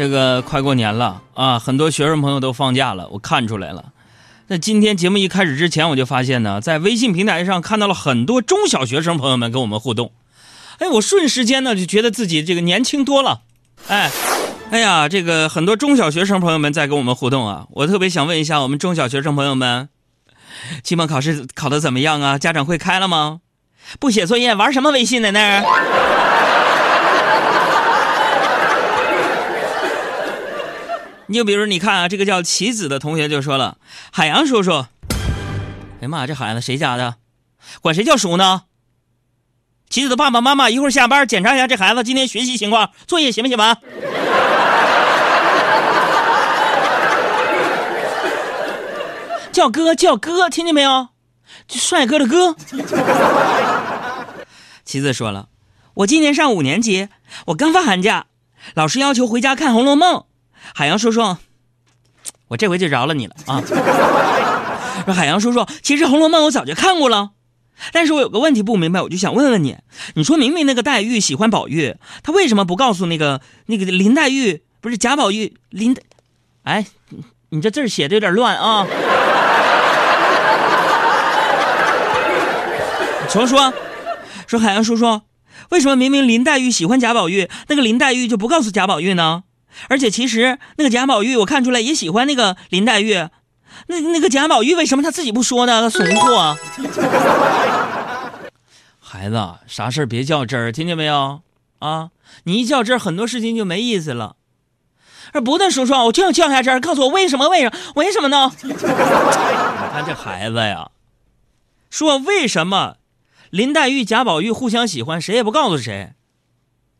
[0.00, 3.92] 这个快过年了啊，很多学生朋友都放假了，我看出来了。
[4.46, 10.12] 那今天节目一开始之前，我就发现呢，在微信平台上看到了很多中小学生朋友们跟我们互动。
[10.78, 13.42] 哎，我瞬时间呢就觉得自己这个年轻多了。
[13.88, 14.10] 哎，
[14.70, 19.90] 哎呀，这个很多中小学生朋友们在跟我们互动啊，我特别想问一下我们中小学生朋友们，
[20.82, 22.38] 期末考试考得怎么样啊？
[22.38, 23.40] 家长会开了吗？
[23.98, 25.30] 不写作业玩什么微信在？
[25.30, 26.19] 那儿？
[31.30, 33.76] 你就比如你看啊，这个叫棋子的同学就说了
[34.10, 34.86] ：“海洋叔叔，哎
[36.00, 37.14] 呀妈，这孩子谁家的？
[37.80, 38.62] 管谁叫叔呢？”
[39.88, 43.78] 棋子的爸爸妈妈一会儿下班检查一下这孩子今天学习情况，作业写没写完？
[49.52, 51.10] 叫哥叫哥，听见没有？
[51.68, 52.56] 帅哥的哥。
[54.84, 55.46] 棋子说了
[55.94, 57.08] ：“我今年上五年级，
[57.46, 58.26] 我刚放寒假，
[58.74, 60.16] 老师要求回家看《红楼梦》。”
[60.74, 61.36] 海洋叔叔，
[62.48, 63.62] 我这回就饶了你了啊！
[65.04, 67.30] 说海洋叔叔，其实《红楼梦》我早就看过了，
[67.92, 69.78] 但是我有个问题不明白，我就想问问你。
[70.14, 74.62] 你说明明那个黛玉喜欢宝玉，他为什么不告诉那个那个林黛玉？
[74.80, 75.96] 不是贾宝玉林？
[76.64, 76.86] 哎，
[77.50, 78.86] 你这字写的有点乱啊！
[83.28, 83.72] 重说，
[84.46, 85.22] 说海洋叔叔，
[85.70, 89.44] 为什么明明林黛玉喜欢贾宝玉，那个林黛玉就不告诉贾宝玉呢？
[89.88, 93.14] 而且其实那个贾宝玉，我看出来也喜欢那个林黛玉。
[93.86, 95.80] 那那个贾宝玉为什么他自己不说呢？
[95.80, 96.56] 他怂货。
[99.00, 101.42] 孩子，啥事别较真儿，听见没有？
[101.78, 102.10] 啊，
[102.44, 104.36] 你一较真儿，很多事情就没意思了。
[105.32, 107.48] 而不的叔叔，我就要较下真儿，告诉我为什么？
[107.48, 107.78] 为什么？
[107.94, 108.52] 为什么呢？
[108.62, 110.90] 你看这孩子呀，
[111.88, 112.96] 说为什么
[113.50, 116.12] 林黛玉、贾宝玉互相喜欢，谁也不告诉谁。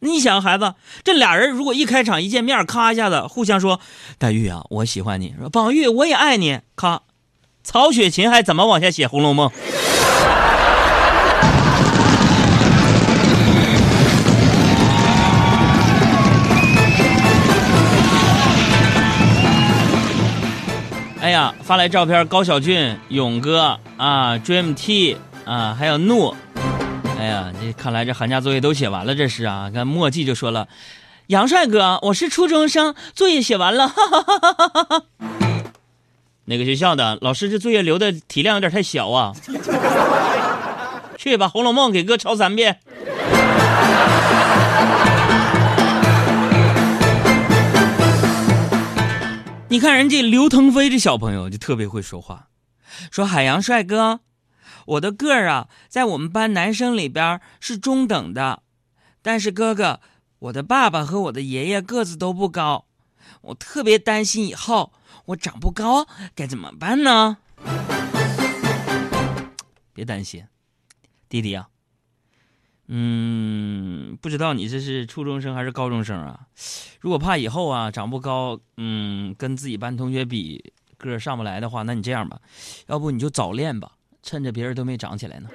[0.00, 3.80] 你想，孩子，这俩人如果一开场一见面，咔一下子互相说
[4.18, 7.02] ：“黛玉啊，我喜欢你。”说：“宝玉，我也爱你。”咔，
[7.64, 9.48] 曹雪芹还怎么往下写《红楼梦》？
[21.20, 26.36] 哎呀，发来照片，高小俊、勇哥啊，Dream T 啊，还有怒。
[27.18, 29.70] 哎呀，这看来这寒假作业都写完了，这是啊。
[29.72, 30.68] 看墨迹就说了
[31.28, 35.02] ：“杨帅哥，我是初中生，作业写完了。”哈哈哈哈哈哈。
[36.44, 37.50] 哪个学校的老师？
[37.50, 39.32] 这作业留的体量有点太小啊。
[41.16, 42.78] 去把《红楼梦》给哥抄三遍。
[49.68, 52.46] 你看人家刘腾飞这小朋友就特别会说话，
[53.10, 54.20] 说海洋帅哥。
[54.86, 58.62] 我的个儿啊，在我们班男生里边是中等的，
[59.20, 60.00] 但是哥哥，
[60.38, 62.86] 我的爸爸和我的爷爷个子都不高，
[63.42, 64.92] 我特别担心以后
[65.26, 67.38] 我长不高该怎么办呢？
[69.92, 70.44] 别担心，
[71.28, 71.68] 弟弟啊，
[72.86, 76.46] 嗯，不知道你这是初中生还是高中生啊？
[77.00, 82.40] 如果怕以后啊长不高，嗯，跟自己班同学比个儿上不来的话，那你这样吧，
[82.86, 83.95] 要不你就早恋吧。
[84.26, 85.46] 趁着别人都没长起来呢。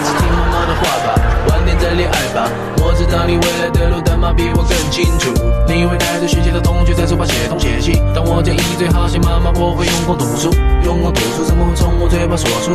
[0.00, 1.12] 听妈妈的话吧，
[1.50, 2.48] 晚点再恋爱吧。
[2.80, 5.28] 我知道你未来的路，但妈比我更清楚。
[5.68, 10.48] 你会带着学习的同学在书包写东写西，但我建议最好写妈妈，我会用功读书，
[10.82, 12.72] 用功读书怎么会从我嘴巴说出？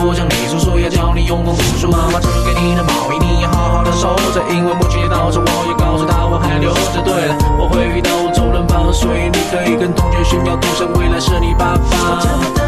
[0.00, 1.92] 不像你叔叔要教你用功读书。
[1.92, 7.04] 妈妈织给你的毛衣，你要好好的收着，因为母亲节到时我也告诉她我还留着。
[7.04, 12.65] 对了，我会遇到周润发，所以你可以跟同学炫耀，赌神未来是你爸爸。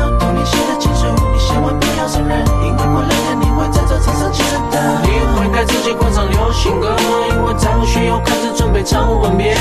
[6.68, 6.94] 情歌
[7.30, 9.54] 因为张学友开始准备唱吻别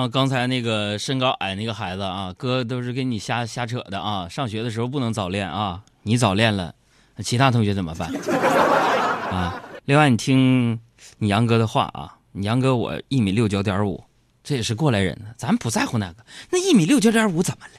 [0.00, 4.28] 后刚才那个身高矮那个孩子啊，哥都是跟你瞎瞎扯的啊。
[4.28, 6.74] 上学的时候不能早恋啊，你早恋了，
[7.22, 8.10] 其他同学怎么办
[9.30, 9.62] 啊？
[9.84, 10.78] 另外，你听
[11.18, 14.02] 你杨哥的话啊，你杨哥我一米六九点五，
[14.42, 17.72] 这也是过来人呢，咱不在乎那个，那一米六九点五怎么了？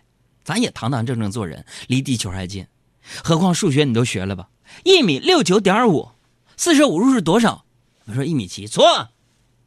[0.43, 2.65] 咱也堂堂正正做人，离地球还近。
[3.23, 4.49] 何况数学你都学了吧？
[4.83, 6.09] 一米六九点五，
[6.57, 7.65] 四舍五入是多少？
[8.05, 9.09] 我说一米七，错。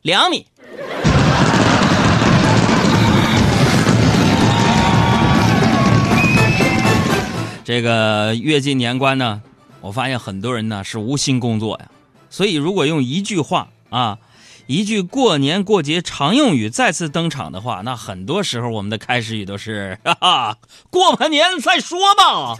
[0.02, 0.46] 两米。
[7.64, 9.42] 这个越近年关呢，
[9.80, 11.90] 我发现很多人呢是无心工作呀。
[12.28, 14.18] 所以，如果用一句话啊，
[14.66, 20.58] 一句过年过节常用语再次登场的话，那很多时候我们的开始语都是“哈哈，
[20.90, 22.56] 过完年再说吧”。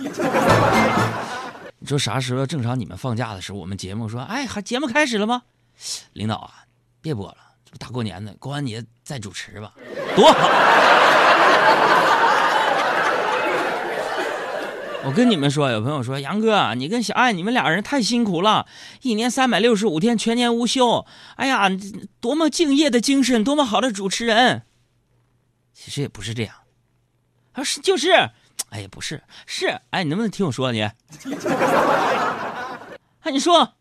[1.80, 2.80] 你说啥时候正常？
[2.80, 5.42] 你们放假的时候，我们节目说：“哎，还节目开始了吗？”
[6.14, 6.64] 领导啊，
[7.02, 7.36] 别播了，
[7.66, 9.72] 这不大过年的，过完年再主持吧，
[10.16, 10.48] 多好。
[15.06, 18.66] 我跟你们说，有朋友说杨哥，你跟小爱，你们俩人太辛苦了，
[19.02, 21.04] 一年三百六十五天，全年无休。
[21.36, 21.68] 哎呀，
[22.20, 24.62] 多么敬业的精神，多么好的主持人。
[25.74, 26.54] 其实也不是这样，
[27.52, 28.12] 啊是就是，
[28.70, 30.80] 哎呀不是是，哎你能不能听我说你？
[33.20, 33.74] 哎你说，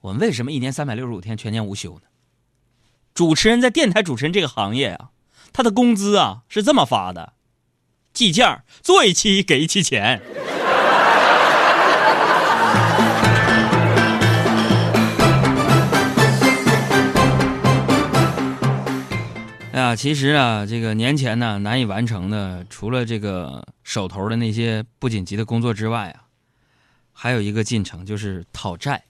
[0.00, 2.02] 我们为什么一年三百六十五天全年无休呢？
[3.14, 5.10] 主持人在电台主持人这个行业啊，
[5.52, 7.32] 他的工资啊是这么发的，
[8.12, 10.20] 计件做一期给一期钱。
[19.72, 26.26] 哎 呀，其实啊，这个年前呢难以完成的，除了这个手头的那些不紧急的工作之外啊，
[27.12, 29.02] 还有一个进程就是讨债。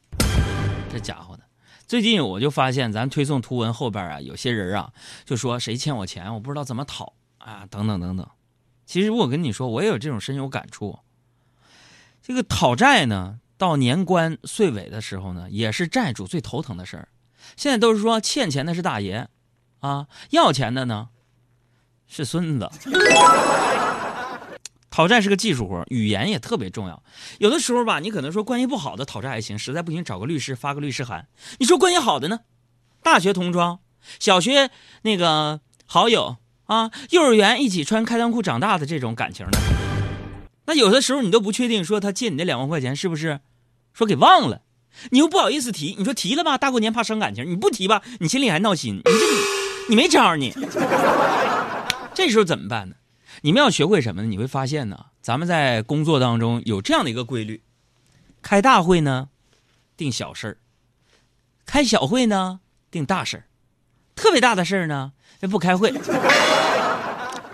[0.93, 1.43] 这家伙的，
[1.87, 4.91] 最近我就发现咱推送图文后边啊，有些人啊
[5.25, 8.26] 就说谁欠我钱，我不知道怎么讨啊，等等等等。
[8.91, 10.99] 其实我跟你说，我也有这种深有感触。
[12.21, 17.09] 这个讨债呢，到年关岁尾的时候呢，也是债主最头疼的事儿。
[17.57, 19.29] 现在都是说欠钱的是大爷。
[19.79, 21.11] 啊，要钱的呢，
[22.09, 22.69] 是孙子。
[24.91, 27.01] 讨债是个技术活，语言也特别重要。
[27.39, 31.29] 有的时候吧，你可能说关系不好的讨债还行，实在不行找个律师发个律师函。
[31.61, 32.41] 你说关系好的呢，
[33.05, 33.79] 大学同窗，
[34.19, 34.73] 小学
[35.03, 36.39] 那个好友
[36.70, 39.58] 啊，幼儿园一起穿开裆裤长大的这种感情的，
[40.67, 43.40] 那有的时候你都不确定说他借你那两万块钱是不是
[43.93, 44.62] 说给忘了，
[45.11, 45.96] 你又不好意思提。
[45.99, 48.99] 你说提了吧，大过年怕伤感情；你不提吧，你心里还闹心。
[48.99, 49.61] 你这你。
[49.88, 50.55] 你没招你，
[52.14, 52.94] 这时候怎么办呢？
[53.40, 54.28] 你们要学会什么呢？
[54.28, 57.61] 你会发现呢，咱们在工作当中有这样的一个规律：
[58.40, 59.31] 开大会呢，
[59.96, 60.55] 定小事儿；
[61.67, 63.43] 开小会呢，定大事儿；
[64.14, 65.11] 特别大的事儿呢，
[65.41, 65.93] 这不开会。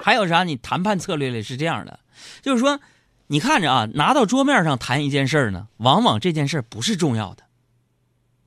[0.00, 0.44] 还有啥？
[0.44, 2.00] 你谈判策略里是这样的，
[2.42, 2.80] 就是说，
[3.28, 7.44] 你看着啊，拿到桌面上谈一件事儿呢，往往这件事儿不是重要的。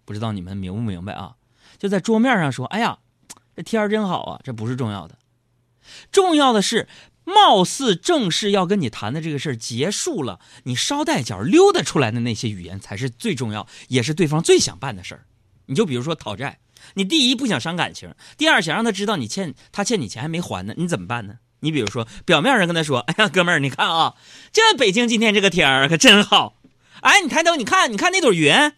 [0.06, 1.36] 不知道你们明不明白啊？
[1.78, 3.00] 就在桌面上说，哎呀。
[3.56, 4.40] 这天儿真好啊！
[4.42, 5.18] 这不是重要的，
[6.14, 6.88] 重要的是，
[7.26, 15.26] 貌似正式要跟你谈的这个事儿结束了，你捎带脚溜达出来的那些语言才是最重要，也是对方最想办的事儿。
[15.66, 16.60] 你就比如说讨债，
[16.96, 21.36] 你第一不想伤感情，第二想让他知道你欠他欠你钱还没还呢，你怎么办呢？
[21.62, 24.16] 你比如说，表面上跟他说：“哎呀，哥们儿，你看啊，
[24.54, 26.56] 这北京今天这个天儿可真好。”
[27.02, 28.74] 哎，你抬头你看，你看那朵云，哎，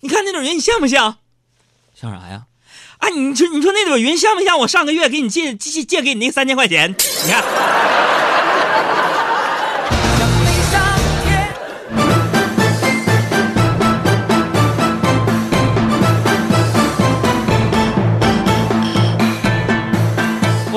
[0.00, 1.18] 你看那朵云，你像不像？
[1.94, 2.46] 像啥呀？
[2.98, 6.90] 啊，你说你说那朵云像不像我上个月给你借借借给你那三千块钱？
[6.90, 7.44] 你看。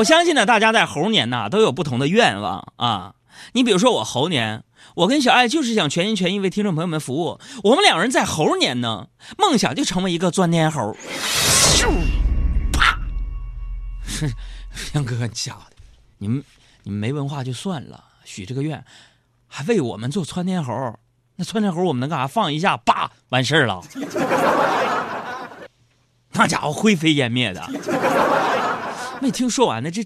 [0.03, 3.13] 我相信呢，大家在猴年呢都有不同的愿望啊。
[3.53, 7.39] 你比如说我猴年，我跟小爱就是想全心全意为听众朋友们服务。
[7.63, 9.07] 我们两人在猴年呢，
[9.38, 10.93] 梦想就成为一个钻天猴。
[11.77, 11.88] 咻，
[12.74, 13.00] 啪！
[14.05, 14.29] 是
[14.93, 15.77] 杨哥，家的，
[16.17, 16.43] 你们
[16.83, 18.83] 你们没文化就算了，许这个愿，
[19.48, 21.00] 还为我们做窜天猴。
[21.38, 22.27] 那窜天猴我们能干啥？
[22.27, 23.81] 放一下，叭，完事儿了。
[26.36, 27.65] 那家伙灰飞烟灭的。
[29.24, 30.06] 没听说完呢，这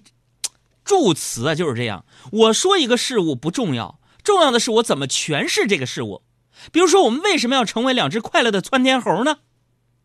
[0.86, 2.06] 祝词啊就是这样。
[2.32, 6.22] 我说一个事物不重要，重要的是我怎么诠释这个事物。
[6.72, 9.40] 比如说，我们为什么要成为两只快乐的窜天猴呢？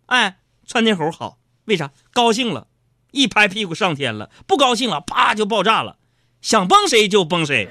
[0.07, 1.39] 哎，窜天猴好。
[1.67, 2.67] 为啥高兴了，
[3.13, 5.99] 一拍屁股上天了；不高兴了，啪就爆炸了，
[6.41, 7.69] 想崩谁就崩谁。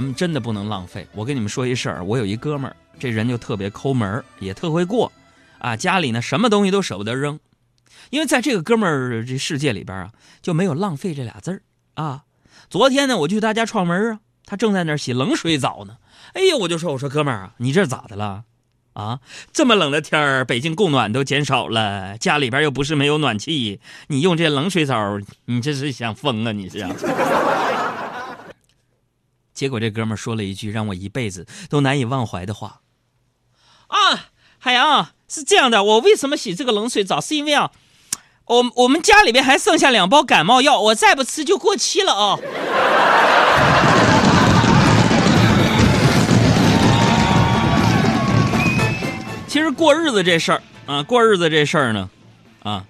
[0.00, 1.06] 咱们真的不能浪费。
[1.12, 5.12] 我跟你们说一事儿，我有一哥们儿，这人就特别抠门儿，也特会过，
[5.58, 7.38] 啊，家里呢什么东西都舍不得扔，
[8.08, 11.60] 因为在这个哥们儿这世界里边啊，就没有浪费这俩字儿
[12.02, 12.22] 啊。
[12.70, 15.98] 昨天呢，我去他家串门啊，他正在那儿洗冷水澡呢。
[16.32, 18.44] 哎呀，我就说，我说哥们儿啊，你这咋的了？
[18.94, 19.20] 啊，
[19.52, 26.52] 这么冷的天儿，北京供暖都减少了，家里边又不是没有暖气，你用这冷水澡，你这是想疯啊？
[26.52, 26.86] 你是？
[29.60, 32.80] 结果这哥们说了一句让我一辈子都难以忘怀的话
[33.88, 37.20] ：“啊，海洋是这样的，我为什么洗这个冷水澡？
[37.20, 37.70] 是因为啊，
[38.46, 42.38] 我我们家里边还剩下两包感冒药，我再不吃就过期了啊。”
[49.46, 52.08] 其实过日子这事儿啊，过日子这事儿呢，
[52.62, 52.86] 啊，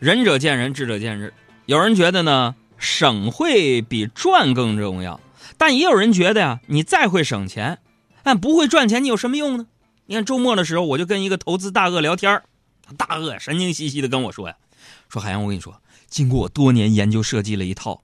[0.00, 1.32] 仁者见仁，智者见智。
[1.66, 5.20] 有人觉得呢，省会比赚更重要，
[5.56, 7.78] 但也有人觉得呀，你再会省钱，
[8.22, 9.66] 但不会赚钱，你有什么用呢？
[10.06, 12.42] 你看周末的时候，我就跟一个投资大鳄聊天
[12.96, 14.56] 大鳄神经兮兮的跟我说呀，
[15.08, 18.02] 说海洋，我跟你说，经过我多年研究设计了一套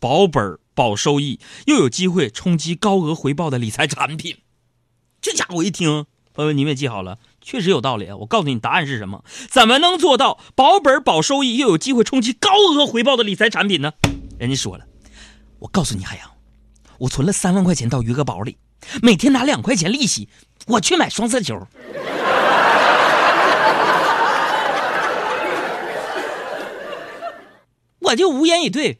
[0.00, 4.38] 保本保收益又有机会冲击高额回报的理财产品。
[5.22, 7.18] 这家伙一听，朋友你们也记好了。
[7.40, 8.16] 确实有道理啊！
[8.16, 9.22] 我告诉你，答案是什么？
[9.50, 13.92] 怎么能做到保本保收益又有机会冲击高额回报的理财产品呢？
[14.38, 14.84] 人家说了，
[15.60, 16.30] 我告诉你，海洋，
[16.98, 18.56] 我存了三万块钱到余额宝里，
[19.02, 20.28] 每天拿两块钱利息，
[20.66, 21.58] 我去买双色球。
[28.00, 28.96] 我就无言以对。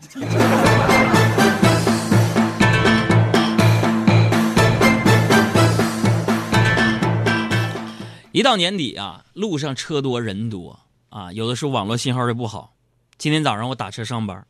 [8.32, 12.72] 一到年底啊，路上车多人多啊，有的时候网络信号就不好。
[13.16, 14.44] 今天早上我打车上班，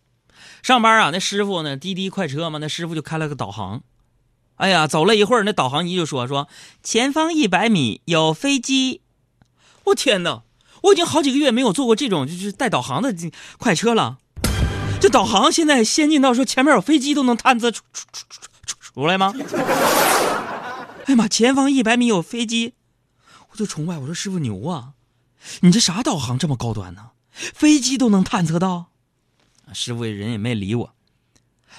[0.64, 3.83] 上班啊，那师傅呢，滴滴快车嘛，那师傅就开了个导航。
[4.54, 6.49] 哎呀，走了一会儿，那导航仪就说说
[6.83, 9.02] 前方一百米有飞机。
[9.85, 10.42] 我天哪，
[10.85, 13.14] 我已经好几个月没有坐过这种就是带导航的
[13.59, 14.16] 快车了。
[15.02, 19.35] 这导航现在先进到说前面有飞机都能探测出出出出出出来吗？
[21.04, 22.73] 哎呀妈，前方一百米有飞机。
[23.50, 24.92] 我就崇拜我说师傅牛啊，
[25.61, 27.11] 你这啥导航这么高端呢？
[27.33, 28.87] 飞机都能探测到。
[29.75, 30.95] 师傅人也没理我，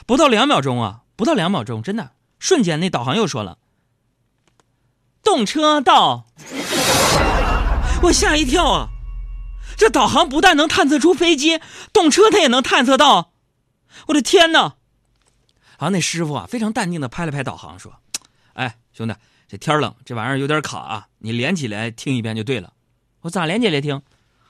[0.06, 3.58] 不到两秒钟啊，不到两秒钟，真的瞬间那导航又说了，
[5.24, 6.28] 动车道。
[8.04, 8.90] 我吓一跳啊！
[9.78, 11.60] 这导航不但能探测出飞机，
[11.92, 13.32] 动车它也能探测到。
[14.08, 14.76] 我的天哪！
[15.80, 17.94] 然后那师傅啊，非常淡定的拍了拍导航说
[18.54, 19.16] ：“哎，兄弟。”
[19.48, 21.08] 这天冷，这玩意儿有点卡啊！
[21.20, 22.74] 你连起来听一遍就对了。
[23.22, 24.02] 我咋连起来听？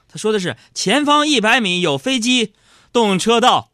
[0.08, 2.54] 他说的是前方一百米有飞机，
[2.96, 3.68] 动车道。